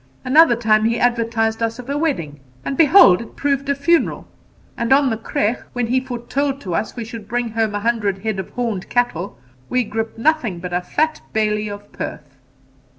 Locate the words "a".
1.87-1.95, 3.69-3.75, 7.75-7.81, 10.73-10.81